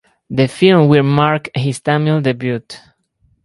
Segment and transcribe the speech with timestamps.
[0.31, 2.63] The film will mark his Tamil debut.